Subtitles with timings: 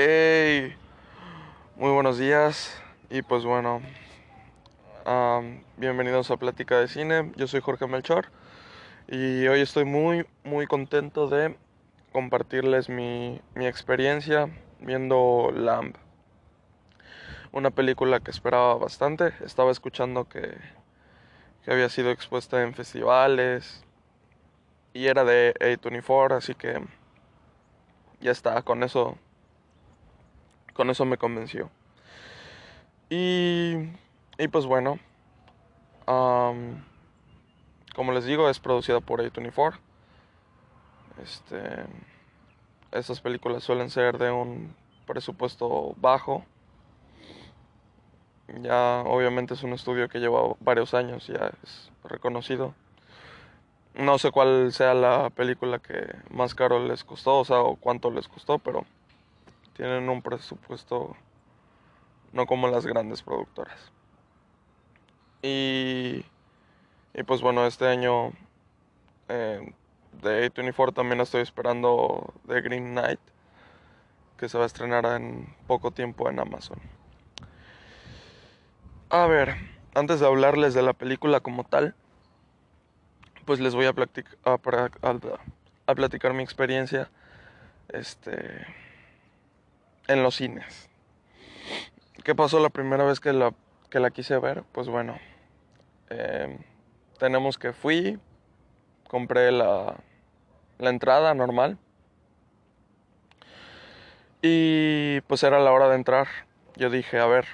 [0.00, 0.76] Hey,
[1.74, 3.82] muy buenos días y pues bueno,
[5.76, 7.32] bienvenidos a Plática de Cine.
[7.34, 8.26] Yo soy Jorge Melchor
[9.08, 11.56] y hoy estoy muy, muy contento de
[12.12, 14.48] compartirles mi, mi experiencia
[14.78, 15.96] viendo Lamb.
[17.50, 19.32] Una película que esperaba bastante.
[19.44, 20.58] Estaba escuchando que,
[21.64, 23.84] que había sido expuesta en festivales
[24.92, 26.84] y era de A24, así que
[28.20, 29.18] ya está, con eso
[30.78, 31.70] con eso me convenció.
[33.10, 33.74] Y,
[34.38, 35.00] y pues bueno,
[37.96, 39.76] como les digo, es producida por A24.
[41.20, 41.84] Este,
[42.92, 44.72] estas películas suelen ser de un
[45.04, 46.44] presupuesto bajo.
[48.62, 52.72] Ya obviamente es un estudio que lleva varios años, ya es reconocido.
[53.94, 58.12] No sé cuál sea la película que más caro les costó, o sea, o cuánto
[58.12, 58.86] les costó, pero
[59.78, 61.16] tienen un presupuesto
[62.32, 63.92] no como las grandes productoras.
[65.40, 66.24] Y,
[67.14, 68.32] y pues bueno, este año
[69.28, 69.72] eh,
[70.20, 73.20] de A24 también estoy esperando The Green Knight,
[74.36, 76.80] que se va a estrenar en poco tiempo en Amazon.
[79.10, 79.54] A ver,
[79.94, 81.94] antes de hablarles de la película como tal,
[83.44, 84.54] pues les voy a, platic- a,
[85.08, 85.38] a-
[85.86, 87.08] a platicar mi experiencia
[87.90, 88.66] este,
[90.08, 90.88] en los cines.
[92.24, 93.54] ¿Qué pasó la primera vez que la,
[93.90, 94.64] que la quise ver?
[94.72, 95.18] Pues bueno,
[96.10, 96.58] eh,
[97.18, 98.18] tenemos que fui,
[99.06, 99.96] compré la,
[100.78, 101.78] la entrada normal
[104.42, 106.26] y pues era la hora de entrar.
[106.76, 107.46] Yo dije, a ver,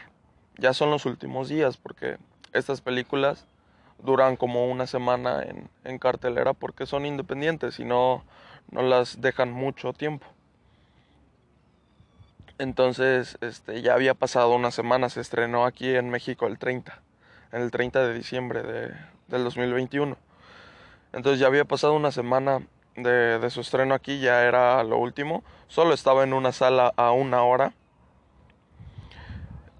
[0.58, 2.18] ya son los últimos días porque
[2.52, 3.46] estas películas
[4.02, 8.24] duran como una semana en, en cartelera porque son independientes y no,
[8.70, 10.26] no las dejan mucho tiempo.
[12.64, 16.98] Entonces, este, ya había pasado una semana, se estrenó aquí en México el 30,
[17.52, 18.90] el 30 de diciembre de,
[19.28, 20.16] del 2021.
[21.12, 22.66] Entonces ya había pasado una semana
[22.96, 25.44] de, de su estreno aquí, ya era lo último.
[25.68, 27.74] Solo estaba en una sala a una hora.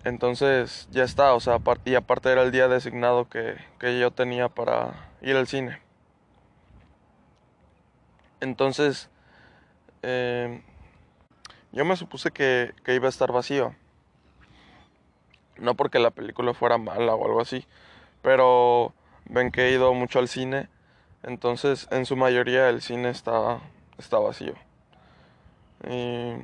[0.05, 4.51] Entonces ya está, o sea, y aparte era el día designado que, que yo tenía
[4.51, 5.81] para ir al cine.
[8.41, 9.09] Entonces,
[10.03, 10.61] eh,
[11.75, 13.75] yo me supuse que, que iba a estar vacío.
[15.59, 17.67] No porque la película fuera mala o algo así,
[18.23, 18.95] pero
[19.27, 20.69] ven que he ido mucho al cine,
[21.23, 23.61] entonces en su mayoría el cine está,
[23.99, 24.55] está vacío.
[25.89, 26.35] Y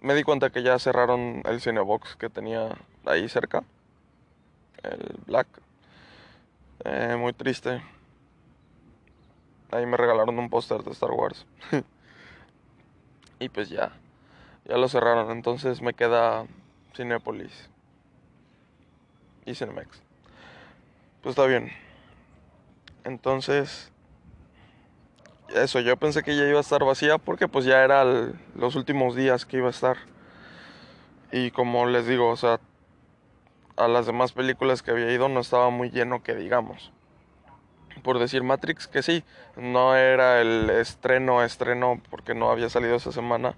[0.00, 3.64] me di cuenta que ya cerraron el Cinebox que tenía ahí cerca,
[4.82, 5.46] el Black.
[6.84, 7.82] Eh, muy triste.
[9.70, 11.46] Ahí me regalaron un póster de Star Wars.
[13.38, 13.92] y pues ya,
[14.64, 16.46] ya lo cerraron, entonces me queda
[16.94, 17.70] Cinépolis
[19.44, 20.02] y Cinemex.
[21.22, 21.70] Pues está bien.
[23.04, 23.90] Entonces,
[25.54, 28.04] eso, yo pensé que ya iba a estar vacía porque pues ya era
[28.54, 29.96] los últimos días que iba a estar.
[31.32, 32.60] Y como les digo, o sea,
[33.76, 36.92] a las demás películas que había ido no estaba muy lleno que digamos.
[38.02, 39.24] Por decir Matrix, que sí,
[39.56, 43.54] no era el estreno, estreno, porque no había salido esa semana.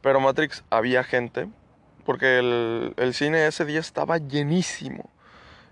[0.00, 1.48] Pero Matrix había gente,
[2.04, 5.10] porque el, el cine ese día estaba llenísimo,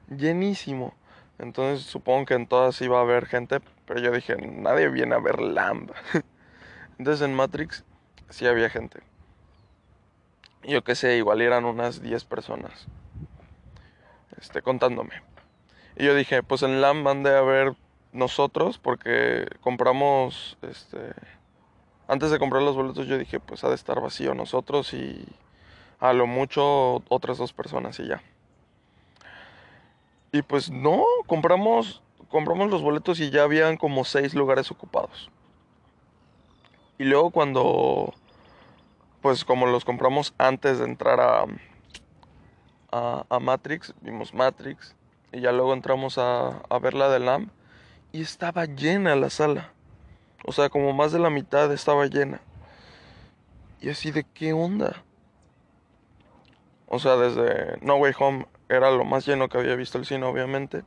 [0.09, 0.95] llenísimo.
[1.39, 5.19] Entonces supongo que en todas iba a haber gente, pero yo dije, nadie viene a
[5.21, 5.91] ver Lamb.
[6.99, 7.85] Entonces en Matrix
[8.31, 9.01] sí había gente.
[10.63, 12.87] Yo qué sé, igual eran unas 10 personas,
[14.41, 15.23] este, contándome.
[15.97, 17.75] Y yo dije, pues en Lamb han de haber
[18.13, 21.13] nosotros, porque compramos, este,
[22.09, 25.25] antes de comprar los boletos yo dije, pues ha de estar vacío nosotros y
[26.01, 28.23] a lo mucho otras dos personas y ya.
[30.33, 35.31] Y pues no, compramos, compramos los boletos y ya habían como seis lugares ocupados.
[36.99, 38.15] Y luego cuando,
[39.23, 41.45] pues como los compramos antes de entrar a,
[43.29, 44.95] a, Matrix, vimos Matrix
[45.33, 47.49] y ya luego entramos a, a ver la de Lamb
[48.13, 49.74] y estaba llena la sala.
[50.45, 52.41] O sea, como más de la mitad estaba llena.
[53.81, 55.03] Y así de qué onda.
[56.87, 60.27] O sea, desde No Way Home era lo más lleno que había visto el cine,
[60.27, 60.85] obviamente.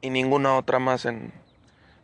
[0.00, 1.32] Y ninguna otra más en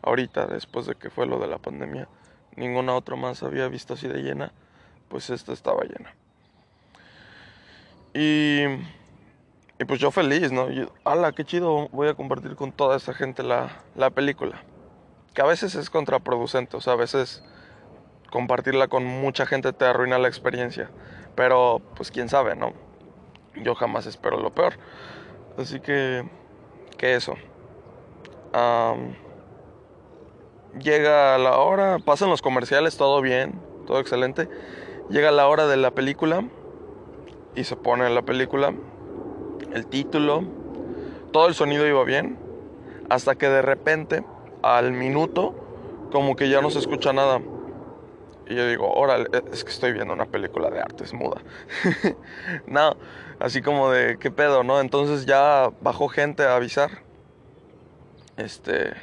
[0.03, 2.09] ahorita, después de que fue lo de la pandemia.
[2.57, 4.53] Ninguna otra más había visto así de llena.
[5.09, 6.15] Pues esta estaba llena.
[8.15, 8.65] Y,
[9.81, 10.71] y pues yo feliz, ¿no?
[10.71, 14.63] Yo, ala, qué chido, voy a compartir con toda esa gente la, la película.
[15.39, 17.45] Que a veces es contraproducente, o sea, a veces
[18.29, 20.91] compartirla con mucha gente te arruina la experiencia.
[21.37, 22.73] Pero, pues quién sabe, ¿no?
[23.55, 24.73] Yo jamás espero lo peor.
[25.57, 26.29] Así que,
[26.97, 27.37] que eso.
[30.81, 34.49] llega la hora, pasan los comerciales, todo bien, todo excelente.
[35.09, 36.43] Llega la hora de la película
[37.55, 38.75] y se pone la película,
[39.73, 40.43] el título,
[41.31, 42.37] todo el sonido iba bien,
[43.09, 44.25] hasta que de repente,
[44.77, 45.55] al minuto,
[46.13, 47.41] como que ya no se escucha nada.
[48.49, 51.43] Y yo digo, órale, es que estoy viendo una película de arte, es muda.
[52.67, 52.97] no,
[53.39, 54.81] así como de, ¿qué pedo, no?
[54.81, 57.03] Entonces ya bajó gente a avisar.
[58.37, 58.95] Este,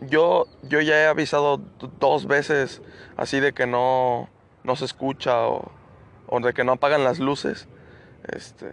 [0.00, 1.60] yo, yo ya he avisado
[1.98, 2.80] dos veces
[3.16, 4.28] así de que no,
[4.64, 5.72] no se escucha o,
[6.28, 7.68] o de que no apagan las luces.
[8.32, 8.70] Este,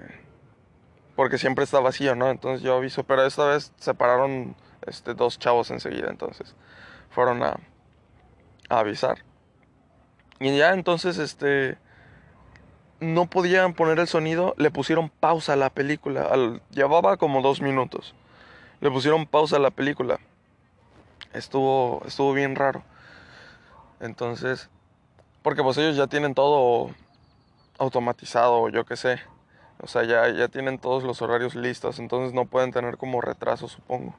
[1.16, 2.30] porque siempre está vacío, ¿no?
[2.30, 4.56] Entonces yo aviso, pero esta vez se pararon
[4.88, 6.56] este, dos chavos enseguida, entonces
[7.10, 7.60] fueron a,
[8.69, 9.24] avisar.
[10.39, 11.78] Y ya entonces, este,
[13.00, 16.30] no podían poner el sonido, le pusieron pausa a la película.
[16.69, 18.13] llevaba como dos minutos.
[18.81, 20.19] Le pusieron pausa a la película.
[21.33, 22.83] Estuvo, estuvo bien raro.
[24.00, 24.69] Entonces,
[25.42, 26.92] porque pues ellos ya tienen todo
[27.80, 29.19] automatizado, yo qué sé.
[29.80, 33.68] O sea, ya, ya tienen todos los horarios listos, entonces no pueden tener como retraso,
[33.68, 34.16] supongo.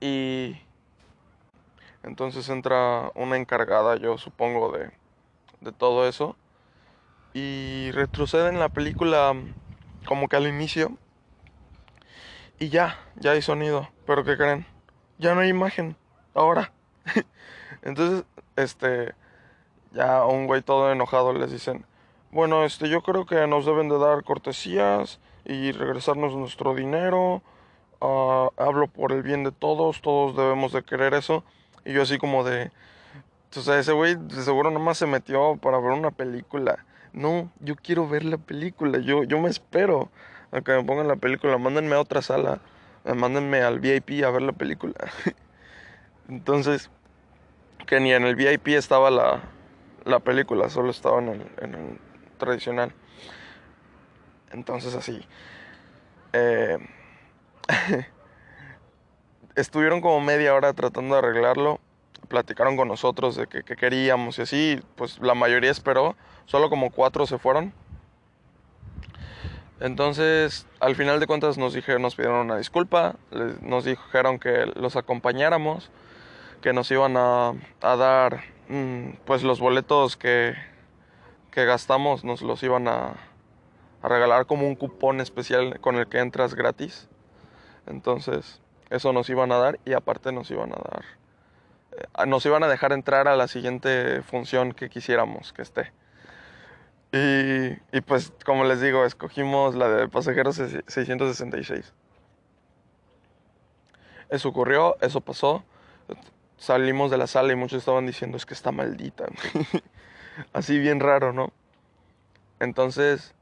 [0.00, 0.56] Y
[2.02, 4.90] entonces entra una encargada, yo supongo, de,
[5.60, 6.36] de todo eso.
[7.34, 9.34] Y retroceden la película
[10.06, 10.96] como que al inicio.
[12.58, 13.88] Y ya, ya hay sonido.
[14.06, 14.66] Pero ¿qué creen?
[15.18, 15.96] Ya no hay imagen.
[16.34, 16.72] Ahora.
[17.82, 18.24] entonces,
[18.56, 19.14] este,
[19.92, 21.84] ya un güey todo enojado les dicen,
[22.30, 27.42] bueno, este, yo creo que nos deben de dar cortesías y regresarnos nuestro dinero.
[28.00, 31.44] Ah, hablo por el bien de todos, todos debemos de querer eso.
[31.84, 32.70] Y yo así como de...
[33.56, 36.84] O ese güey de seguro nomás se metió para ver una película.
[37.12, 38.98] No, yo quiero ver la película.
[38.98, 40.10] Yo, yo me espero
[40.52, 41.56] a que me pongan la película.
[41.56, 42.60] Mándenme a otra sala.
[43.04, 44.94] Eh, mándenme al VIP a ver la película.
[46.28, 46.90] Entonces,
[47.86, 49.40] que ni en el VIP estaba la,
[50.04, 51.98] la película, solo estaba en el, en el
[52.36, 52.92] tradicional.
[54.52, 55.24] Entonces así.
[56.32, 56.78] Eh,
[59.54, 61.80] estuvieron como media hora tratando de arreglarlo.
[62.28, 64.80] Platicaron con nosotros de que, queríamos y así.
[64.96, 66.16] Pues la mayoría esperó.
[66.46, 67.72] Solo como cuatro se fueron.
[69.80, 73.14] Entonces, al final de cuentas nos dijeron, nos pidieron una disculpa,
[73.62, 75.90] nos dijeron que los acompañáramos,
[76.60, 80.56] que nos iban a, dar mm, pues los boletos que,
[81.52, 83.14] que gastamos nos los iban a,
[84.02, 87.08] regalar como un cupón especial con el que entras gratis.
[87.88, 91.04] Entonces, eso nos iban a dar y aparte nos iban a dar,
[91.92, 95.92] eh, nos iban a dejar entrar a la siguiente función que quisiéramos que esté.
[97.12, 101.94] Y, y pues, como les digo, escogimos la de pasajeros 666.
[104.28, 105.64] Eso ocurrió, eso pasó.
[106.58, 109.26] Salimos de la sala y muchos estaban diciendo es que está maldita.
[110.52, 111.52] Así bien raro, ¿no?
[112.60, 113.34] Entonces,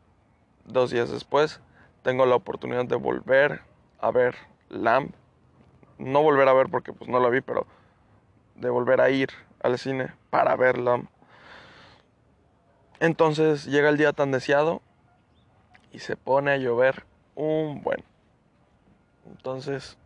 [0.64, 1.60] dos días después,
[2.02, 3.62] tengo la oportunidad de volver
[4.00, 4.37] a ver
[4.69, 5.12] Lamb.
[5.98, 7.66] No volver a ver porque pues no la vi, pero
[8.54, 9.31] de volver a ir
[9.62, 11.09] al cine para ver Lamb.
[13.00, 14.82] Entonces llega el día tan deseado
[15.92, 17.04] y se pone a llover
[17.35, 18.02] un buen.
[19.26, 19.99] Entonces,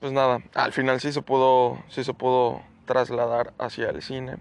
[0.00, 4.38] pues nada, al final sí se pudo, sí se pudo trasladar hacia el cine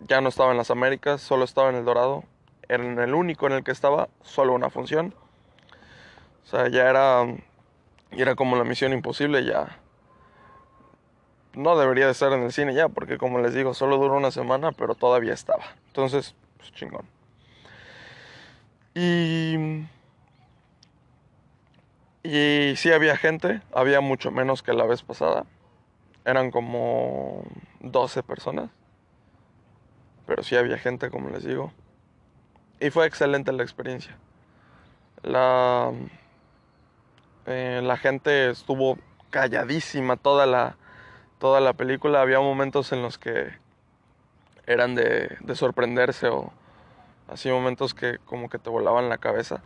[0.00, 2.24] ya no estaba en las Américas, solo estaba en el Dorado.
[2.68, 5.14] Era el único en el que estaba, solo una función.
[6.44, 7.26] O sea, ya era,
[8.12, 9.78] era como la misión imposible, ya.
[11.54, 14.30] No debería de estar en el cine ya, porque como les digo, solo duró una
[14.30, 15.64] semana, pero todavía estaba.
[15.88, 17.06] Entonces, pues chingón.
[18.94, 19.86] Y...
[22.22, 25.46] Y sí había gente, había mucho menos que la vez pasada.
[26.24, 27.42] Eran como
[27.80, 28.70] 12 personas
[30.28, 31.72] pero sí había gente, como les digo.
[32.80, 34.14] Y fue excelente la experiencia.
[35.22, 35.90] La,
[37.48, 38.98] eh, la gente estuvo
[39.30, 40.76] calladísima toda la,
[41.38, 42.20] toda la película.
[42.20, 43.48] Había momentos en los que
[44.66, 46.52] eran de, de sorprenderse o
[47.26, 49.62] así momentos que como que te volaban la cabeza.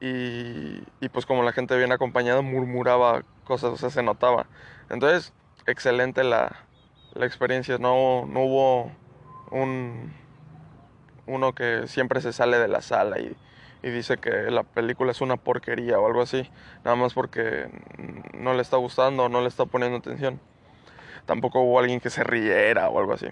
[0.00, 4.46] Y, y, pues como la gente bien acompañada murmuraba cosas, o sea, se notaba.
[4.90, 5.32] Entonces,
[5.66, 6.56] excelente la,
[7.14, 7.78] la experiencia.
[7.78, 8.92] No, no hubo
[9.50, 10.14] un
[11.26, 13.36] uno que siempre se sale de la sala y,
[13.82, 16.50] dice que la película es una porquería o algo así,
[16.84, 17.68] nada más porque
[18.34, 20.40] no le está gustando o no le está poniendo atención.
[21.26, 23.28] Tampoco hubo alguien que se riera o algo así.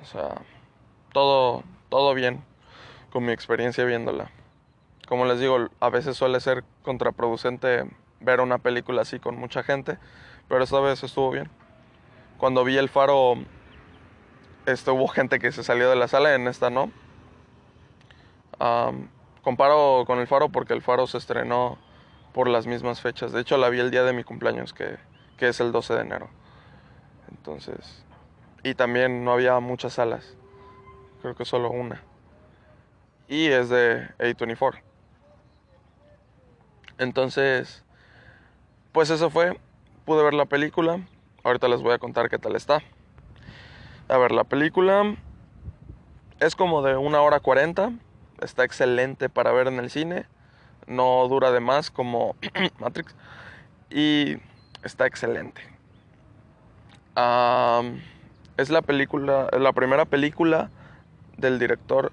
[0.00, 0.36] O sea,
[1.12, 2.42] todo, todo bien
[3.10, 4.30] con mi experiencia viéndola.
[5.08, 7.84] Como les digo, a veces suele ser contraproducente
[8.20, 9.98] ver una película así con mucha gente,
[10.48, 11.50] pero esta vez estuvo bien.
[12.38, 13.34] Cuando vi el faro,
[14.66, 16.90] este, hubo gente que se salió de la sala, en esta no.
[19.42, 21.78] Comparo con el faro porque el faro se estrenó
[22.32, 23.32] por las mismas fechas.
[23.32, 24.98] De hecho, la vi el día de mi cumpleaños, que,
[25.36, 26.28] que es el 12 de enero.
[27.30, 28.04] Entonces,
[28.62, 30.36] y también no había muchas salas.
[31.22, 32.02] Creo que solo una.
[33.28, 34.80] Y es de A24.
[36.98, 37.84] Entonces,
[38.92, 39.58] pues eso fue.
[40.04, 41.00] Pude ver la película.
[41.44, 42.82] Ahorita les voy a contar qué tal está.
[44.08, 45.16] A ver, la película
[46.40, 47.92] es como de una hora cuarenta.
[48.40, 50.26] Está excelente para ver en el cine.
[50.86, 52.34] No dura de más como
[52.78, 53.14] Matrix.
[53.90, 54.38] Y
[54.82, 55.62] está excelente.
[58.56, 60.70] es la película, la primera película
[61.36, 62.12] del director.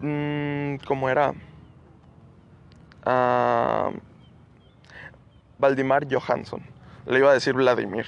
[0.00, 1.34] Mmm, ¿Cómo era?
[5.58, 6.62] Valdimar Johansson.
[7.06, 8.06] Le iba a decir Vladimir.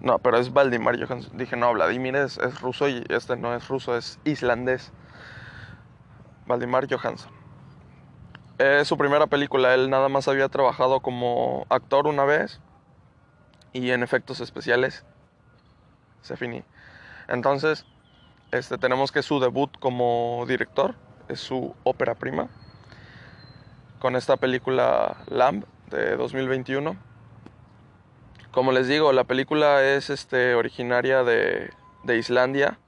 [0.00, 1.36] No, pero es Valdimar Johansson.
[1.36, 4.92] Dije, no, Vladimir es, es ruso y este no es ruso, es islandés.
[6.46, 7.32] Valdimar Johansson.
[8.58, 9.74] Es su primera película.
[9.74, 12.60] Él nada más había trabajado como actor una vez
[13.72, 15.04] y en efectos especiales.
[16.22, 16.62] Se finí.
[17.28, 17.84] Entonces,
[18.52, 20.94] este, tenemos que su debut como director
[21.28, 22.48] es su ópera prima
[23.98, 26.96] con esta película Lamb de 2021.
[28.52, 31.70] Como les digo, la película es este, originaria de
[32.06, 32.78] Islandia.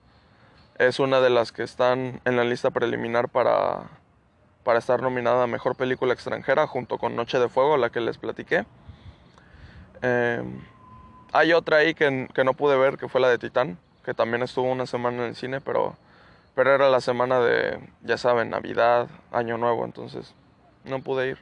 [0.79, 3.85] Es una de las que están en la lista preliminar para,
[4.63, 8.19] para estar nominada a Mejor Película Extranjera junto con Noche de Fuego, la que les
[8.19, 8.67] platiqué.
[10.03, 10.61] Em,
[11.33, 14.43] hay otra ahí que, que, no pude ver, que fue la de Titán, que también
[14.43, 15.97] estuvo una semana en el cine, pero,
[16.55, 20.35] pero era la semana de, ya saben, Navidad, Año Nuevo, entonces
[20.85, 21.39] no pude ir.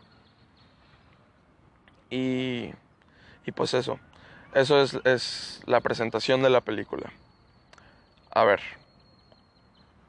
[2.11, 2.73] Y,
[3.45, 3.99] y pues eso,
[4.55, 7.13] eso es, es, la presentación de la película.
[8.31, 8.61] A ver,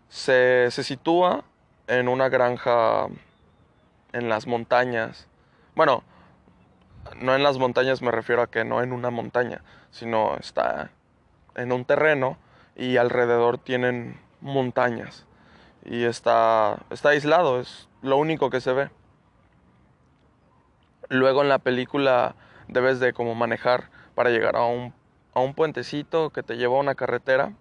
[0.09, 1.43] se, se sitúa
[1.87, 3.07] en una granja
[4.13, 5.27] en las montañas.
[5.75, 6.03] Bueno,
[7.19, 10.91] no en las montañas me refiero a que no en una montaña, sino está
[11.55, 12.37] en un terreno
[12.75, 15.25] y alrededor tienen montañas.
[15.83, 18.89] Y está, está aislado, es lo único que se ve.
[21.09, 22.35] Luego en la película
[22.67, 24.93] debes de como manejar para llegar a un,
[25.33, 27.53] a un puentecito que te lleva a una carretera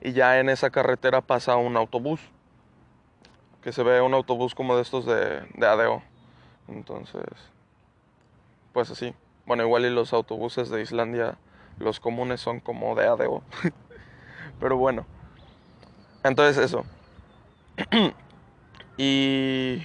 [0.00, 2.20] y ya en esa carretera pasa un autobús.
[3.62, 6.02] Que se ve un autobús como de estos de, de ADO.
[6.68, 7.24] Entonces,
[8.72, 9.14] pues así.
[9.46, 11.36] Bueno, igual y los autobuses de Islandia,
[11.78, 13.42] los comunes son como de ADO.
[14.60, 15.06] Pero bueno.
[16.22, 16.84] Entonces eso.
[18.96, 19.82] y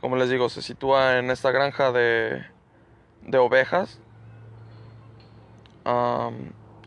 [0.00, 2.44] como les digo, se sitúa en esta granja de,
[3.22, 4.00] de ovejas.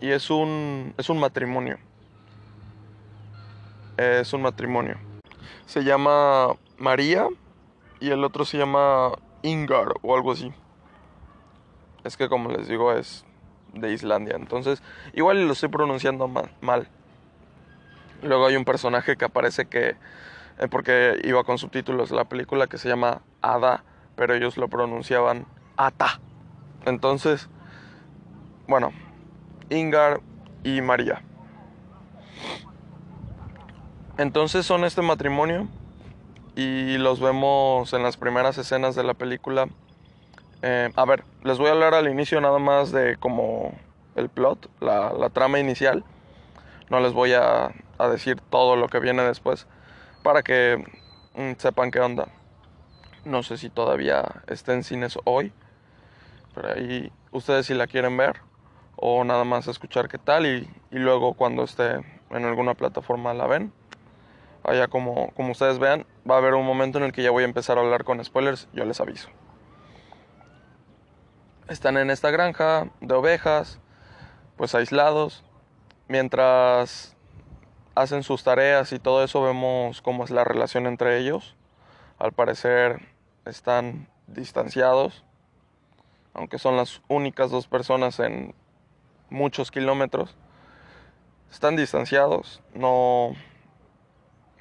[0.02, 1.78] Y es un, es un matrimonio.
[3.98, 4.98] Es un matrimonio.
[5.66, 7.28] Se llama María
[8.00, 9.12] y el otro se llama
[9.42, 10.52] Ingar o algo así.
[12.04, 13.26] Es que como les digo es
[13.74, 14.36] de Islandia.
[14.36, 14.84] Entonces,
[15.14, 16.88] igual lo estoy pronunciando mal.
[18.22, 19.96] Luego hay un personaje que aparece que
[20.58, 23.84] eh, porque iba con subtítulos la película que se llama Ada,
[24.16, 26.22] pero ellos lo pronunciaban Ata.
[26.86, 27.50] Entonces,
[28.68, 28.94] bueno,
[29.70, 30.22] Ingar
[30.64, 31.22] y María.
[34.18, 35.68] Entonces son este matrimonio
[36.56, 39.68] y los vemos en las primeras escenas de la película.
[40.62, 43.74] Eh, a ver, les voy a hablar al inicio nada más de como
[44.16, 46.04] el plot, la, la trama inicial.
[46.90, 49.68] No les voy a, a decir todo lo que viene después
[50.24, 50.84] para que
[51.36, 52.28] mm, sepan qué onda.
[53.26, 55.52] No sé si todavía está en cines hoy,
[56.54, 58.40] pero ahí ustedes si la quieren ver
[59.08, 61.98] o nada más escuchar qué tal y, luego cuando esté
[62.32, 63.72] en alguna plataforma la ven.
[64.64, 67.44] Allá como, como ustedes vean, va a haber un momento en el que ya voy
[67.44, 69.30] a empezar a hablar con spoilers, yo les aviso.
[71.68, 73.80] Están en esta granja de ovejas,
[74.58, 75.44] pues aislados,
[76.08, 77.16] mientras
[77.94, 81.56] hacen sus tareas y todo eso, vemos cómo es la relación entre ellos.
[82.18, 83.02] Al parecer
[83.46, 85.24] están distanciados,
[86.34, 88.56] aunque son las únicas dos personas en
[89.30, 90.36] muchos kilómetros.
[91.52, 93.34] Están distanciados, no...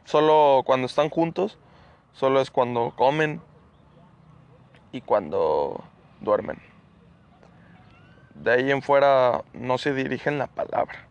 [0.05, 1.59] Solo cuando están juntos,
[2.13, 3.41] solo es cuando comen
[4.93, 5.83] y cuando
[6.21, 6.61] duermen.
[8.35, 11.09] De ahí en fuera no se dirigen la palabra.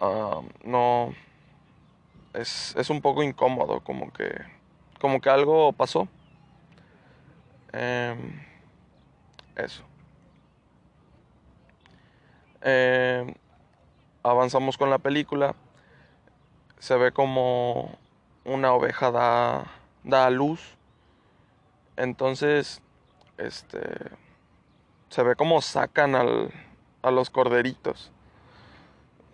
[0.00, 1.14] ah, no
[2.36, 4.30] es, es, un poco incómodo, como que,
[5.00, 6.08] como que algo pasó.
[7.72, 8.42] Em,
[9.56, 9.82] eso.
[12.62, 13.34] Em,
[14.22, 15.54] avanzamos con la película.
[16.78, 17.98] Se ve como
[18.44, 19.66] una oveja da,
[20.04, 20.76] da a luz.
[21.96, 22.82] Entonces,
[23.38, 23.80] este,
[25.08, 26.52] se ve como sacan al,
[27.02, 28.12] a los corderitos.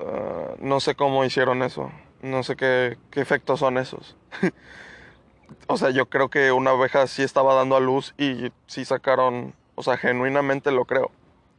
[0.01, 1.91] Ah, no sé cómo hicieron eso.
[2.23, 4.17] No sé qué, qué efectos son esos.
[5.67, 9.55] o sea, yo creo que una oveja sí estaba dando a luz y sí sacaron,
[9.75, 11.11] o sea, genuinamente lo creo.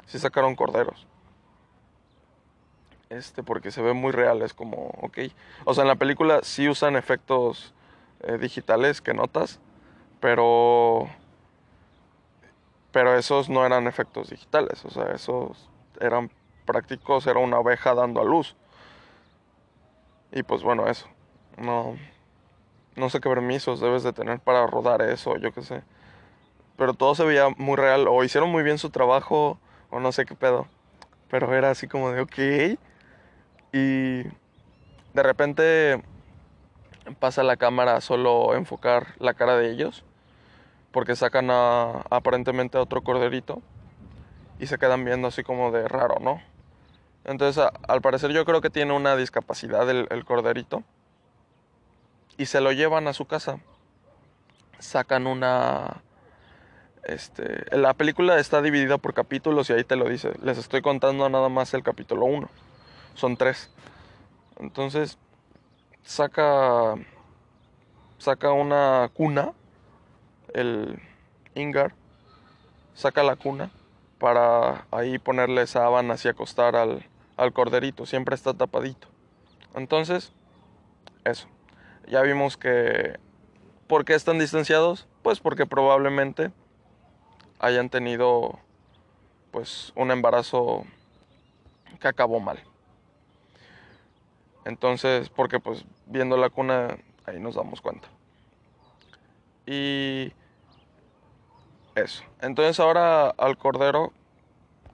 [0.06, 1.08] Sí sacaron corderos.
[3.18, 5.20] Este, porque se ve muy real, es como, ok.
[5.66, 7.74] O sea, en la película sí usan efectos
[8.22, 9.60] eh, digitales que notas,
[10.20, 11.08] pero.
[12.92, 16.32] Pero esos no eran efectos digitales, o sea, esos eran
[16.66, 18.56] prácticos, era una oveja dando a luz.
[20.32, 21.08] Y pues bueno, eso.
[21.58, 21.96] No,
[22.96, 25.84] no sé qué permisos debes de tener para rodar eso, yo qué sé.
[26.78, 29.60] Pero todo se veía muy real, o hicieron muy bien su trabajo,
[29.92, 30.68] o no sé qué pedo.
[31.30, 32.80] Pero era así como de, ok.
[33.74, 36.04] Y de repente
[37.20, 40.04] pasa la cámara solo enfocar la cara de ellos,
[40.92, 43.64] porque sacan aparentemente a otro corderito
[44.60, 46.40] y se quedan viendo así como de raro, ¿no?
[47.26, 50.84] Entonces, al parecer yo creo que tiene una discapacidad el, el corderito
[52.38, 53.58] y se lo llevan a su casa.
[54.78, 56.04] Sacan una...
[57.06, 60.32] Este, la película está dividida por capítulos y ahí te lo dice.
[60.44, 62.50] Les estoy contando nada más el capítulo 1
[63.16, 63.70] son tres.
[64.60, 65.18] Entonces,
[66.04, 66.96] saca,
[68.18, 69.54] saca una cuna,
[70.54, 71.02] el
[71.56, 71.94] Ingar,
[72.94, 73.72] saca la cuna
[74.20, 77.06] para ahí ponerle sábanas y acostar al,
[77.38, 79.08] al corderito, siempre está tapadito.
[79.76, 80.34] Entonces,
[81.26, 81.48] eso.
[82.08, 83.20] Ya vimos que...
[83.88, 85.08] ¿Por qué están distanciados?
[85.22, 86.52] Pues porque probablemente
[87.60, 88.60] hayan tenido
[89.52, 90.84] pues un embarazo
[92.00, 92.60] que acabó mal.
[94.66, 98.08] Entonces, porque pues viendo la cuna, ahí nos damos cuenta.
[99.66, 100.32] Y
[101.96, 102.24] eso.
[102.42, 104.14] Entonces ahora al cordero,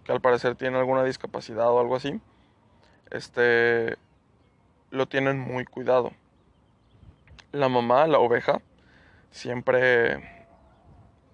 [0.03, 2.19] que al parecer tiene alguna discapacidad o algo así,
[3.11, 3.97] este,
[4.89, 6.11] lo tienen muy cuidado.
[7.51, 8.61] La mamá, la oveja,
[9.31, 10.45] siempre,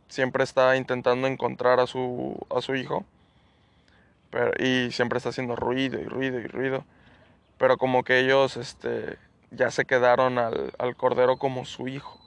[0.08, 3.06] siempre está intentando encontrar a su, a su hijo.
[4.60, 6.84] Y siempre está haciendo ruido y ruido y ruido
[7.58, 9.18] pero como que ellos este,
[9.52, 12.20] ya se quedaron al, al, cordero como su hijo,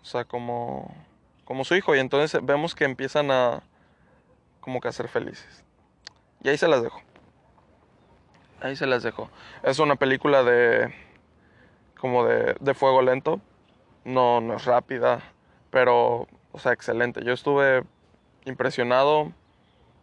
[0.00, 0.94] o sea, como,
[1.44, 3.62] como su hijo, y entonces vemos que empiezan a
[4.60, 5.64] como que a ser felices.
[6.42, 7.00] Y ahí se las dejo.
[8.60, 9.28] Ahí se las dejo.
[9.62, 10.94] Es una película de
[11.98, 13.40] como de, de fuego lento,
[14.04, 15.20] no, no es rápida,
[15.70, 17.24] pero, o sea, excelente.
[17.24, 17.84] Yo estuve
[18.44, 19.32] impresionado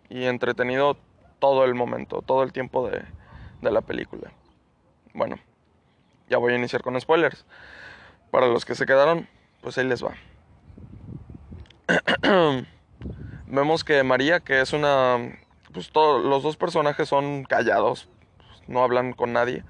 [0.10, 0.98] y entretenido
[1.40, 3.04] todo el momento, todo el tiempo de,
[3.62, 4.32] de la película.
[5.14, 5.38] Bueno,
[6.30, 7.46] ya voy a iniciar con spoilers.
[8.32, 9.28] Para los que se quedaron,
[9.62, 10.14] pues ahí les va.
[13.48, 15.18] Vemos que María, que es una...
[15.74, 18.10] Pues todos los dos personajes son callados,
[18.68, 19.64] no hablan con nadie.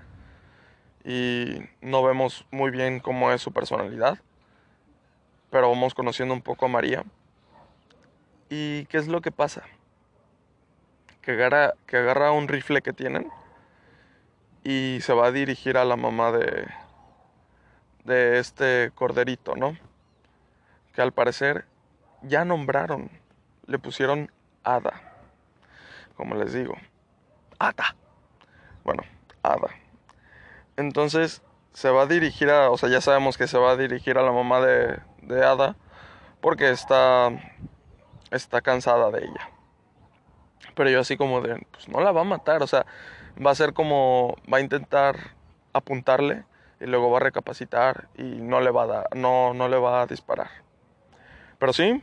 [1.04, 4.20] Y no vemos muy bien cómo es su personalidad.
[5.50, 7.04] Pero vamos conociendo un poco a María.
[8.50, 9.64] ¿Y qué es lo que pasa?
[11.22, 13.30] Que agarra, que agarra un rifle que tienen
[14.64, 16.68] y se va a dirigir a la mamá de,
[18.04, 19.78] de este corderito, ¿no?
[20.94, 21.66] Que al parecer
[22.22, 23.10] ya nombraron,
[23.66, 24.32] le pusieron
[24.64, 24.94] Ada,
[26.16, 26.76] como les digo,
[27.60, 27.96] Ada.
[28.84, 29.04] Bueno,
[29.44, 29.70] Ada.
[30.76, 31.42] Entonces
[31.74, 34.24] se va a dirigir a, o sea, ya sabemos que se va a dirigir a
[34.24, 35.76] la mamá de, de Ada
[36.42, 37.30] porque está,
[38.32, 39.50] está cansada de ella.
[40.76, 42.86] Pero yo así como de, pues no la va a matar, o sea,
[43.44, 45.36] va a ser como, va a intentar
[45.74, 46.44] apuntarle
[46.80, 50.02] y luego va a recapacitar y no le va a dar, no, no le va
[50.02, 50.50] a disparar.
[51.58, 52.02] Pero sí,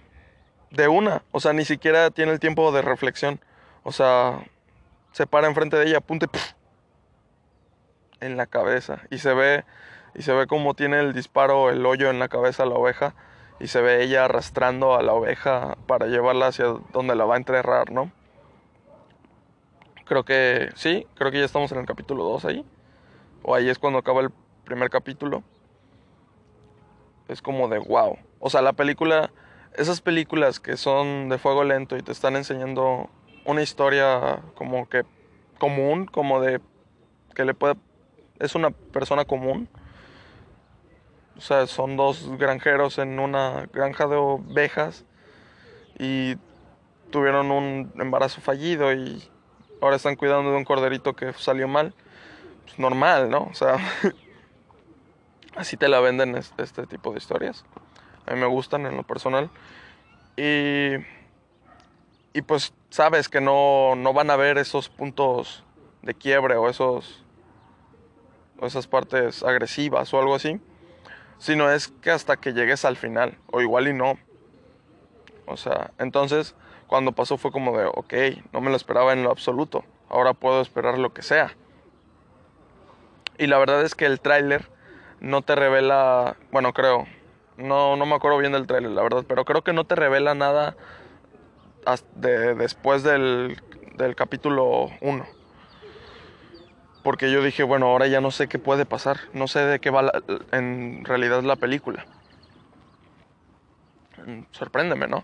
[0.71, 3.41] de una, o sea, ni siquiera tiene el tiempo de reflexión.
[3.83, 4.41] O sea,
[5.13, 6.27] se para enfrente de ella, apunte
[8.21, 9.65] en la cabeza y se ve
[10.15, 13.15] y se ve como tiene el disparo, el hoyo en la cabeza de la oveja
[13.61, 17.39] y se ve ella arrastrando a la oveja para llevarla hacia donde la va a
[17.39, 18.11] enterrar, ¿no?
[20.07, 22.65] Creo que sí, creo que ya estamos en el capítulo 2 ahí.
[23.43, 24.31] O ahí es cuando acaba el
[24.65, 25.43] primer capítulo.
[27.27, 28.17] Es como de wow.
[28.39, 29.33] O sea, la película,
[29.75, 33.11] esas películas que son de fuego lento y te están enseñando
[33.45, 35.05] una historia como que
[35.59, 36.61] común, como de
[37.35, 37.75] que le puede...
[38.39, 39.69] Es una persona común.
[41.37, 45.05] O sea, son dos granjeros en una granja de ovejas
[45.99, 46.37] y
[47.11, 49.29] tuvieron un embarazo fallido y
[49.81, 51.95] ahora están cuidando de un corderito que salió mal.
[52.65, 53.45] Pues normal, ¿no?
[53.45, 53.79] O sea,
[55.57, 57.65] así te la venden este, tipo de historias.
[58.27, 59.51] A mí me gustan en lo personal.
[60.37, 60.93] Y,
[62.33, 65.63] y pues sabes que no, no van a haber esos puntos
[66.03, 67.23] de quiebre o esos
[68.59, 70.61] o esas partes agresivas o algo así,
[71.39, 74.19] sino es que hasta que llegues al final, o igual y no.
[75.47, 76.55] O sea, entonces
[76.87, 78.15] cuando pasó fue como de, ok,
[78.53, 81.55] no me lo esperaba en lo absoluto, ahora puedo esperar lo que sea.
[83.39, 84.69] Y la verdad es que el tráiler
[85.21, 87.07] no te revela, bueno, creo,
[87.57, 90.35] no, no me acuerdo bien del tráiler, la verdad, pero creo que no te revela
[90.35, 90.77] nada
[92.15, 93.61] de, después del,
[93.97, 95.27] del capítulo 1
[97.07, 99.91] porque yo dije, bueno, ahora ya no sé qué puede pasar, no sé de qué
[99.91, 100.11] va
[100.51, 102.05] en realidad la película.
[104.27, 105.23] Mm, sorpréndeme, ¿no?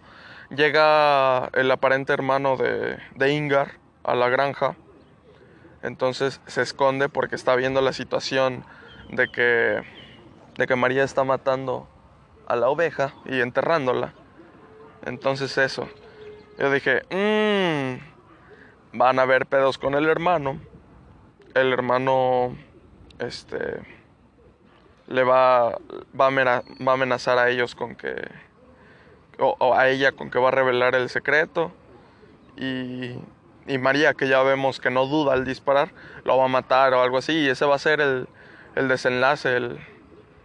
[0.54, 3.72] Llega el aparente hermano de, de Ingar
[4.04, 4.76] a la granja,
[5.82, 8.64] entonces se esconde porque está viendo la situación
[9.10, 9.82] de que,
[10.56, 11.88] de que María está matando
[12.46, 14.12] a la oveja y enterrándola.
[15.06, 15.88] Entonces eso.
[16.58, 20.60] Yo dije, mmm, van a haber pedos con el hermano
[21.54, 22.56] el hermano
[23.18, 23.80] este
[25.06, 25.76] le va,
[26.18, 28.14] va, a amenazar a ellos con que
[29.38, 31.72] o, a ella con que va a revelar el secreto.
[32.56, 33.16] Y,
[33.66, 35.92] y, María que ya vemos que no duda al disparar
[36.24, 37.32] lo va a matar o algo así.
[37.32, 38.28] Y ese va a ser el,
[38.74, 39.78] el desenlace el,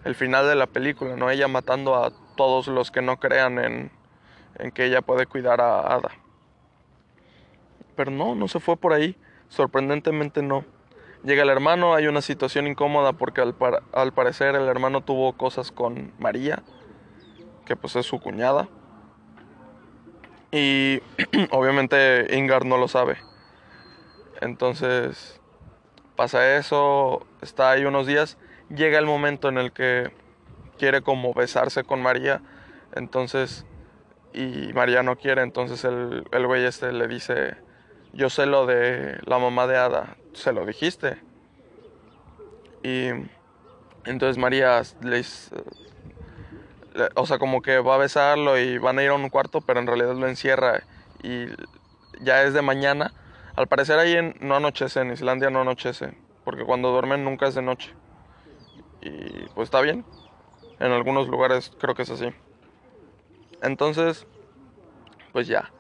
[0.06, 3.92] el, final de la película no ella matando a todos los que no crean en,
[4.56, 6.12] en que ella puede cuidar a Ada.
[7.96, 9.18] Pero no no se fue por ahí.
[9.50, 10.66] Sorprendentemente no.
[11.24, 16.14] Llega el hermano, hay una situación incómoda porque al, parecer el hermano tuvo cosas con
[16.20, 16.64] María,
[17.66, 18.70] que pues es su cuñada.
[20.58, 21.04] Y
[21.52, 23.18] obviamente Ingar no lo sabe.
[24.42, 25.40] Entonces
[26.16, 28.40] pasa eso, está ahí unos días,
[28.70, 30.12] llega el momento en el que
[30.80, 32.42] quiere como besarse con María,
[32.96, 33.66] entonces,
[34.34, 37.58] y María no quiere, entonces el, el güey este le dice,
[38.14, 41.18] yo sé lo de la mamá de Ada, se lo dijiste.
[42.84, 43.10] Y
[44.06, 45.52] entonces María les...
[47.16, 49.80] O sea, como que va a besarlo y van a ir a un cuarto, pero
[49.80, 50.84] en realidad lo encierra
[51.24, 51.48] y
[52.22, 53.14] ya es de mañana.
[53.56, 57.62] Al parecer ahí no anochece, en Islandia no anochece, porque cuando duermen nunca es de
[57.62, 57.94] noche.
[59.02, 60.06] Y pues está bien.
[60.80, 62.34] En algunos lugares creo que es así.
[63.62, 64.28] Entonces,
[65.34, 65.72] pues ya.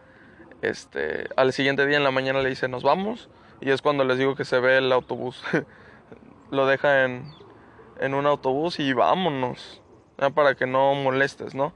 [0.62, 3.30] Este, al siguiente día en la mañana le dice, nos vamos.
[3.62, 5.43] Y es cuando les digo que se ve el autobús.
[6.51, 7.32] Lo deja en,
[7.99, 9.82] en un autobús y vámonos.
[10.34, 11.73] Para que no molestes, ¿no?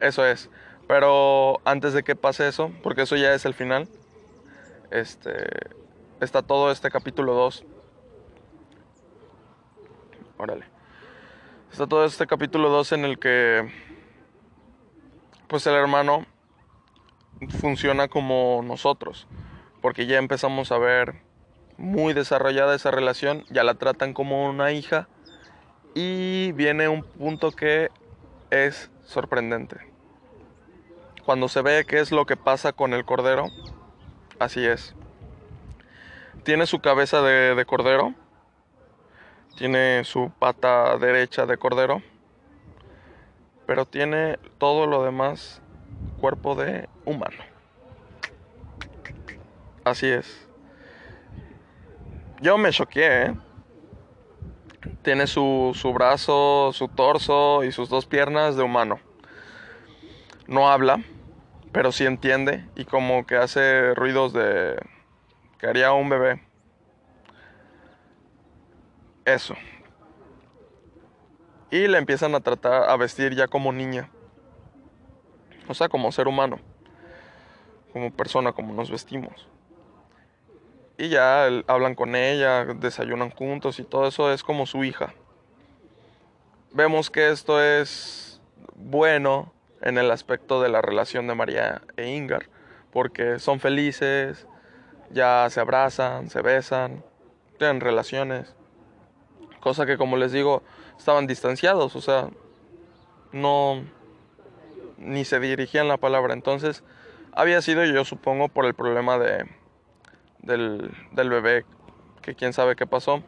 [0.00, 0.50] Eso es.
[0.88, 3.88] Pero antes de que pase eso, porque eso ya es el final,
[4.90, 5.46] este,
[6.20, 7.64] está todo este capítulo 2.
[10.38, 10.64] Órale.
[11.70, 13.72] Está todo este capítulo 2 en el que,
[15.46, 16.26] pues el hermano
[17.60, 19.26] funciona como nosotros,
[19.80, 21.22] porque ya empezamos a ver
[21.78, 25.08] muy desarrollada esa relación, ya la tratan como una hija
[25.94, 27.90] y viene un punto que
[28.50, 29.76] es sorprendente.
[31.24, 33.46] Cuando se ve qué es lo que pasa con el cordero,
[34.38, 34.94] así es.
[36.42, 38.14] Tiene su cabeza de, de cordero,
[39.56, 42.02] tiene su pata derecha de cordero,
[43.66, 45.62] pero tiene todo lo demás
[46.20, 47.44] cuerpo de humano.
[49.84, 50.48] Así es.
[52.40, 53.34] Yo me choqué, ¿eh?
[55.02, 58.98] Tiene su, su brazo, su torso y sus dos piernas de humano.
[60.46, 61.02] No habla,
[61.72, 64.76] pero sí entiende y como que hace ruidos de
[65.58, 66.42] que haría un bebé.
[69.24, 69.54] Eso.
[71.70, 74.10] Y le empiezan a tratar a vestir ya como niña.
[75.68, 76.58] O sea, como ser humano,
[77.92, 79.48] como persona, como nos vestimos.
[81.02, 85.12] Y ya hablan con ella, desayunan juntos y todo eso es como su hija.
[86.70, 88.40] Vemos que esto es
[88.76, 92.48] bueno en el aspecto de la relación de María e Ingar,
[92.92, 94.46] porque son felices,
[95.10, 97.02] ya se abrazan, se besan,
[97.58, 98.54] tienen relaciones,
[99.58, 100.62] cosa que como les digo,
[100.96, 102.28] estaban distanciados, o sea,
[103.32, 103.82] no
[104.98, 106.32] ni se dirigían la palabra.
[106.32, 106.84] Entonces,
[107.32, 109.48] había sido yo supongo por el problema de,
[110.42, 111.64] del, del bebé
[112.20, 113.22] que quién sabe qué pasó.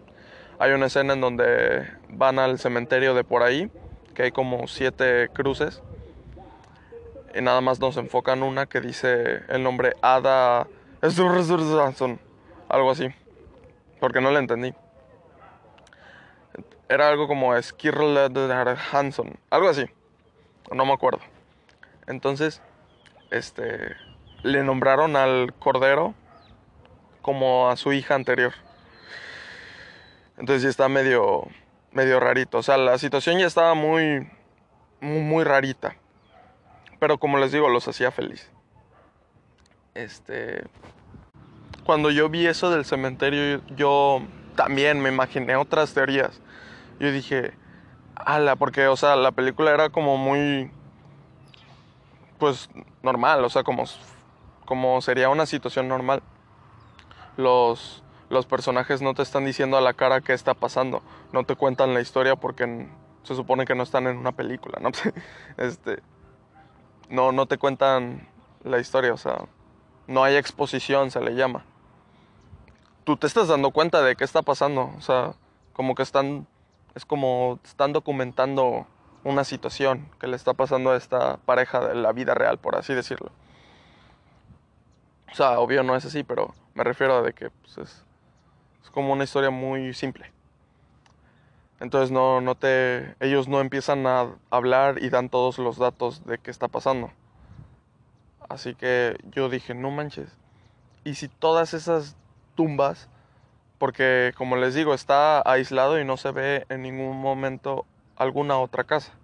[0.58, 3.70] Hay una escena en donde van al cementerio de por ahí,
[4.14, 5.82] que hay como siete cruces.
[7.34, 10.68] Y nada más nos enfocan una que dice el nombre Ada
[12.68, 13.08] algo así,
[14.00, 14.72] porque no le entendí.
[16.88, 18.16] Era algo como Skirl
[18.92, 19.84] Hanson, algo así,
[20.72, 21.20] no me acuerdo.
[22.06, 22.62] Entonces,
[23.30, 23.96] este,
[24.42, 26.14] le nombraron al cordero
[27.24, 28.52] como a su hija anterior.
[30.36, 31.48] Entonces ya está medio,
[31.90, 32.58] medio rarito.
[32.58, 34.28] O sea, la situación ya estaba muy,
[35.00, 35.96] muy, muy rarita.
[37.00, 38.50] Pero como les digo, los hacía feliz.
[39.94, 40.64] Este,
[41.86, 44.20] cuando yo vi eso del cementerio, yo
[44.54, 46.42] también me imaginé otras teorías.
[47.00, 47.54] Yo dije,
[48.16, 50.70] ala, porque, o sea, la película era como muy,
[52.38, 52.68] pues,
[53.02, 53.84] normal, o sea, como,
[54.66, 56.22] como sería una situación normal.
[57.36, 61.56] Los, los personajes no te están diciendo a la cara qué está pasando, no te
[61.56, 62.88] cuentan la historia porque
[63.22, 64.90] se supone que no están en una película, ¿no?
[65.56, 66.02] este,
[67.08, 68.28] no, no te cuentan
[68.62, 69.46] la historia, o sea,
[70.06, 71.64] no hay exposición, se le llama.
[73.04, 75.34] Tú te estás dando cuenta de qué está pasando, o sea,
[75.72, 76.46] como que están,
[76.94, 78.86] es como están documentando
[79.24, 82.94] una situación que le está pasando a esta pareja de la vida real, por así
[82.94, 83.30] decirlo.
[85.34, 88.04] O sea, obvio no es así, pero me refiero a de que pues, es,
[88.92, 90.30] como una historia muy simple.
[91.80, 96.38] Entonces no, no te, ellos no empiezan a hablar y dan todos los datos de
[96.38, 97.10] qué está pasando.
[98.48, 100.28] Así que yo dije, no manches.
[101.02, 102.16] Y si todas esas
[102.54, 103.08] tumbas,
[103.78, 108.84] porque como les digo, está aislado y no se ve en ningún momento alguna otra
[108.84, 109.14] casa.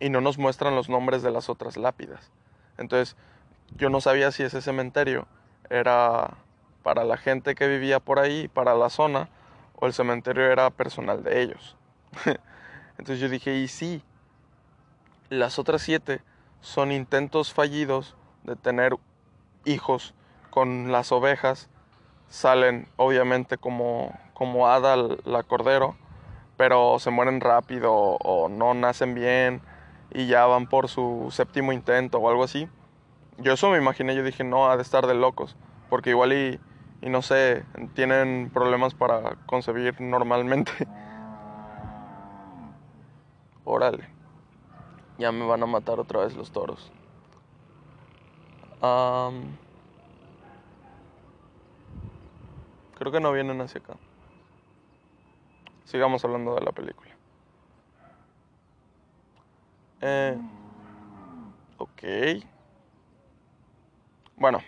[0.00, 2.30] Y no nos muestran los nombres de las otras lápidas.
[2.78, 3.18] Entonces
[3.76, 5.26] yo no sabía si ese cementerio
[5.70, 6.38] era
[6.82, 9.28] para la gente que vivía por ahí, para la zona,
[9.76, 11.76] o el cementerio era personal de ellos.
[12.98, 14.02] Entonces yo dije, y sí,
[15.28, 16.22] las otras siete
[16.60, 18.96] son intentos fallidos de tener
[19.64, 20.14] hijos
[20.50, 21.68] con las ovejas,
[22.28, 25.96] salen obviamente como, como hada la cordero,
[26.56, 29.62] pero se mueren rápido o no nacen bien
[30.10, 32.68] y ya van por su séptimo intento o algo así.
[33.38, 35.56] Yo eso me imaginé, yo dije, no, ha de estar de locos,
[35.88, 36.62] porque igual y
[37.00, 40.72] y no sé, tienen problemas para concebir normalmente.
[43.64, 44.16] Órale.
[45.18, 46.94] Ya me van a matar otra vez los toros.
[52.94, 53.98] creo que no vienen hacia acá.
[55.84, 57.18] Sigamos hablando de la película.
[60.00, 60.40] Eh,
[61.76, 62.02] ok.
[64.38, 64.60] Bueno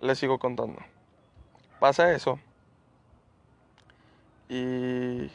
[0.00, 0.80] les sigo contando.
[1.80, 2.38] Pasa eso.
[4.48, 5.30] Y,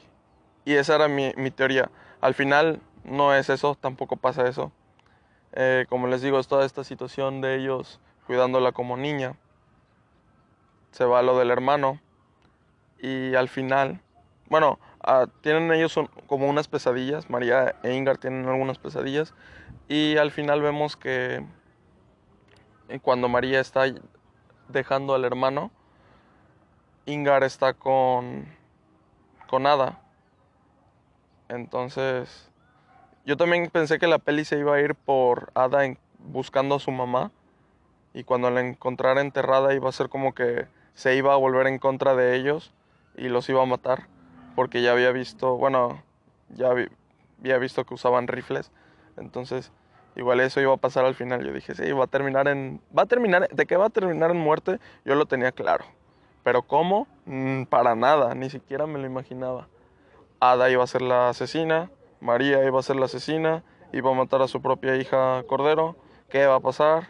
[0.65, 1.89] y esa era mi, teoría.
[2.21, 4.71] Al final no es eso, tampoco pasa eso.
[5.53, 9.35] Eh, como les digo, es toda esta situación de ellos cuidándola como niña.
[10.91, 11.99] Se va lo del hermano.
[12.99, 14.01] Y al final,
[14.49, 17.29] bueno, ah, tienen ellos como unas pesadillas.
[17.29, 19.33] María e Ingar tienen algunas pesadillas.
[19.87, 21.45] Y al final vemos que
[23.01, 23.85] cuando María está
[24.69, 25.71] dejando al hermano,
[27.05, 28.45] Ingar está con,
[29.47, 29.99] con Ada.
[31.49, 32.49] Entonces,
[33.25, 36.91] yo también pensé que la peli se iba a ir por Ada buscando a su
[36.91, 37.31] mamá.
[38.13, 41.79] Y cuando la encontrara enterrada iba a ser como que se iba a volver en
[41.79, 42.73] contra de ellos
[43.17, 44.07] y los iba a matar.
[44.55, 46.03] Porque ya había visto, bueno,
[46.49, 48.71] ya había visto que usaban rifles.
[49.17, 49.71] Entonces
[50.15, 51.43] Igual eso iba a pasar al final.
[51.45, 52.81] Yo dije, sí, va a terminar en...
[52.95, 53.47] Va a terminar...
[53.49, 54.79] ¿De qué va a terminar en muerte?
[55.05, 55.85] Yo lo tenía claro.
[56.43, 57.07] Pero ¿cómo?
[57.25, 58.35] Mm, para nada.
[58.35, 59.67] Ni siquiera me lo imaginaba.
[60.39, 61.89] Ada iba a ser la asesina.
[62.19, 63.63] María iba a ser la asesina.
[63.91, 65.95] Iba a matar a su propia hija Cordero.
[66.29, 67.07] ¿Qué va a pasar?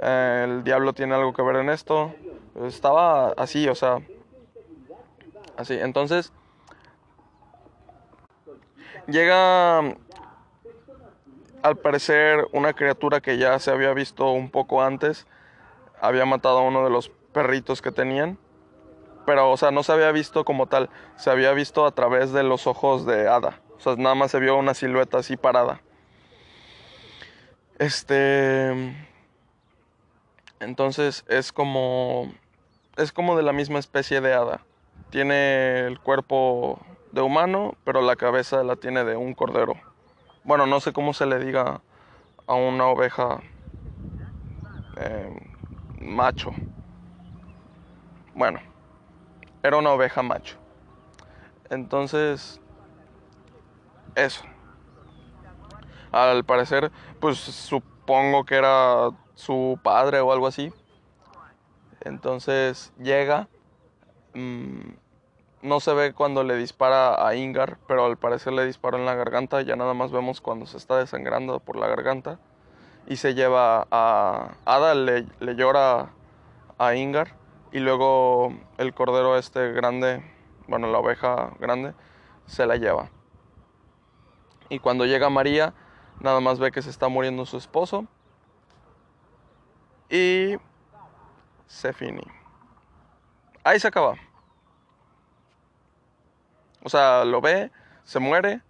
[0.00, 2.14] Eh, el diablo tiene algo que ver en esto.
[2.62, 3.98] Estaba así, o sea...
[5.56, 5.74] Así.
[5.74, 6.32] Entonces...
[9.06, 9.82] Llega
[11.64, 15.26] al parecer una criatura que ya se había visto un poco antes.
[15.98, 18.36] Había matado a uno de los perritos que tenían.
[19.24, 20.90] Pero, o sea, no se había visto como tal.
[21.16, 23.62] Se había visto a través de los ojos de Ada.
[23.78, 25.80] O sea, nada más se vio una silueta así parada.
[27.78, 28.94] Este...
[30.60, 32.30] Entonces es como...
[32.98, 34.60] Es como de la misma especie de hada.
[35.08, 36.78] Tiene el cuerpo
[37.10, 39.93] de humano, pero la cabeza la tiene de un cordero.
[40.44, 41.80] Bueno, no sé cómo se le diga
[42.46, 43.42] a una oveja
[44.98, 45.30] eh,
[46.00, 46.52] macho.
[48.34, 48.60] Bueno,
[49.62, 50.58] era una oveja macho.
[51.70, 52.60] Entonces,
[54.14, 54.44] eso.
[56.12, 60.72] Al parecer, pues supongo que era su padre o algo así.
[62.02, 63.48] Entonces llega.
[64.34, 65.03] Mm,
[65.64, 69.14] no se ve cuando le dispara a Ingar, pero al parecer le disparó en la
[69.14, 69.62] garganta.
[69.62, 72.38] Ya nada más vemos cuando se está desangrando por la garganta.
[73.06, 74.56] Y se lleva a.
[74.66, 76.10] Ada le, le llora
[76.76, 77.34] a Ingar.
[77.72, 80.22] Y luego el cordero este grande,
[80.68, 81.94] bueno, la oveja grande,
[82.44, 83.08] se la lleva.
[84.68, 85.72] Y cuando llega María,
[86.20, 88.06] nada más ve que se está muriendo su esposo.
[90.10, 90.56] Y
[91.66, 92.22] se finí.
[93.64, 94.14] Ahí se acaba.
[96.84, 97.72] O sea, lo ve,
[98.04, 98.60] se muere,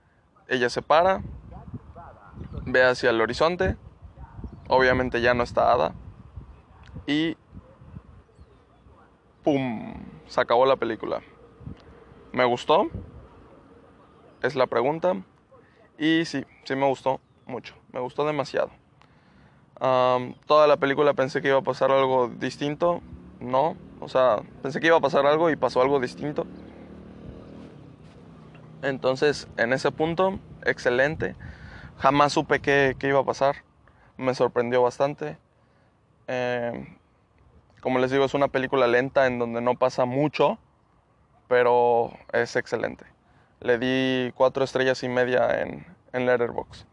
[0.48, 1.20] ella se para,
[2.64, 3.77] ve hacia el horizonte,
[4.68, 5.94] obviamente ya no está Ada,
[7.07, 7.37] y
[9.42, 9.94] ¡pum!
[10.27, 11.20] Se acabó la película.
[12.33, 12.88] ¿Me gustó?
[14.42, 15.14] Es la pregunta.
[15.98, 18.70] Y sí, sí me gustó mucho, me gustó demasiado.
[20.46, 23.03] toda la película pensé que iba a pasar algo distinto,
[23.40, 26.46] no, o sea, pensé que iba a pasar algo y pasó algo distinto.
[28.85, 31.35] Entonces, en ese punto, excelente.
[31.99, 33.64] Jamás supe qué, iba a pasar.
[34.18, 35.38] Me sorprendió bastante.
[36.27, 36.99] Em,
[37.81, 40.59] como les digo, es una película lenta en donde no pasa mucho,
[41.49, 43.07] pero es excelente.
[43.61, 46.87] Le di cuatro estrellas y media en, en Letterboxd.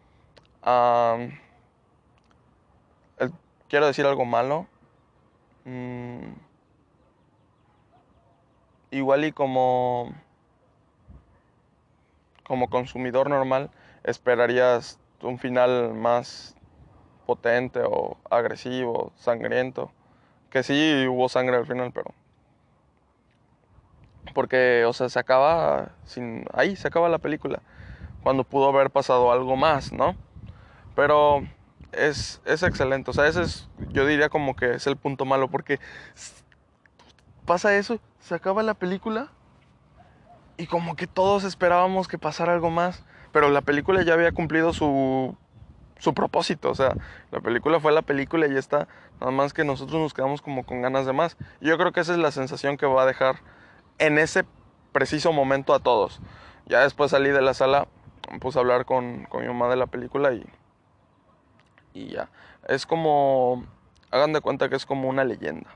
[3.68, 4.66] quiero decir algo malo.
[5.66, 6.34] Mm,
[8.92, 10.14] igual y como
[12.52, 13.70] como consumidor normal
[14.04, 16.54] esperarías un final más
[17.26, 19.90] potente o agresivo, sangriento.
[20.50, 22.14] Que sí hubo sangre al final, pero
[24.34, 27.62] porque o sea, se acaba sin ahí se acaba la película
[28.22, 30.18] cuando pudo haber pasado algo más, ¿no?
[30.94, 31.46] Pero
[31.94, 35.48] es, es excelente, o sea, ese es, yo diría como que es el punto malo,
[35.48, 35.80] porque
[37.46, 39.30] pasa eso, se acaba la película
[40.62, 44.74] y como que todos esperábamos que pasara algo más, pero la película ya había cumplido
[44.74, 45.36] su,
[45.98, 46.96] su propósito, o sea,
[47.32, 48.88] la película fue la película y ya está,
[49.20, 51.36] nada más que nosotros nos quedamos como con ganas de más.
[51.62, 53.38] Y yo creo que esa es la sensación que va a dejar
[53.98, 54.46] en ese
[54.92, 56.22] preciso momento a todos.
[56.68, 57.88] Ya después salí de la sala
[58.40, 60.46] puse a hablar con, mi mamá de la película y,
[61.94, 62.30] y ya.
[62.68, 63.66] Es como,
[64.12, 65.72] hagan de cuenta que es como una leyenda.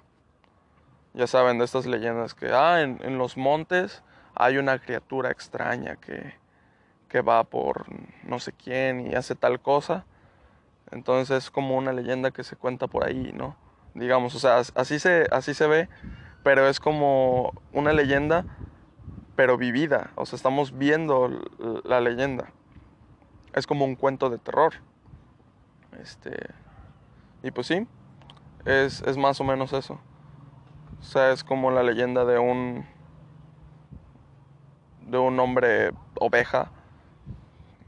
[1.13, 4.03] Ya saben, de estas leyendas que, ah, en, los montes
[4.35, 6.33] hay una criatura extraña que,
[7.09, 7.85] que va por
[8.23, 10.05] no sé quién y hace tal cosa.
[10.91, 13.55] Entonces es como una leyenda que se cuenta por ahí, ¿no?
[13.93, 15.89] Digamos, o sea, así se, así se ve,
[16.43, 18.45] pero es como una leyenda
[19.35, 20.11] pero vivida.
[20.15, 21.29] O sea, estamos viendo
[21.83, 22.51] la leyenda.
[23.53, 24.75] Es como un cuento de terror.
[26.01, 26.35] Este.
[27.43, 27.87] Y pues sí,
[28.65, 29.99] es, es más o menos eso.
[30.99, 32.85] O sea, es como la leyenda de un.
[35.05, 36.71] De un hombre oveja.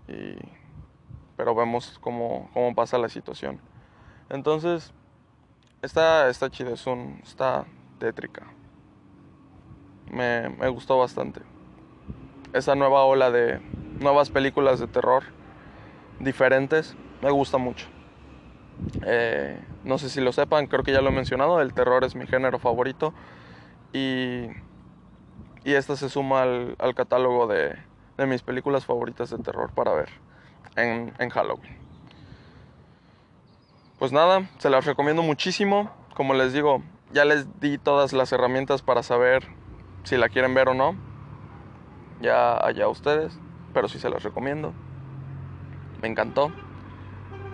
[0.08, 0.36] Y.
[1.36, 3.60] Pero vemos cómo, cómo pasa la situación.
[4.30, 4.91] Entonces,
[5.82, 7.65] está, está está
[7.99, 8.47] tétrica
[10.12, 11.41] me, gustó bastante.
[12.53, 13.60] Esa nueva ola de
[13.99, 15.23] nuevas películas de terror
[16.19, 17.88] diferentes me gusta mucho.
[19.06, 22.15] Eh, no sé si lo sepan, creo que ya lo he mencionado, el terror es
[22.15, 23.13] mi género favorito
[23.91, 24.47] y,
[25.67, 27.77] y esta se suma al, catálogo de,
[28.25, 30.08] mis películas favoritas de terror para ver
[30.77, 31.77] en, en Halloween.
[33.99, 35.91] Pues nada, se las recomiendo muchísimo.
[36.15, 39.45] Como les digo, ya les di todas las herramientas para saber
[40.03, 40.95] si la quieren ver o no,
[42.21, 43.38] ya allá ustedes,
[43.73, 44.71] pero sí se las recomiendo.
[46.02, 46.50] Me encantó.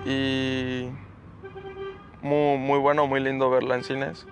[0.05, 0.87] Y
[2.21, 4.27] muy, muy bueno, muy lindo verla en cines.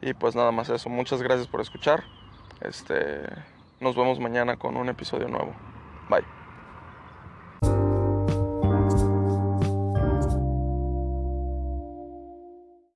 [0.00, 0.88] Y pues nada más eso.
[0.88, 2.04] Muchas gracias por escuchar.
[2.64, 3.22] Este,
[3.80, 5.54] nos vemos mañana con un episodio nuevo.
[6.08, 6.41] Bye.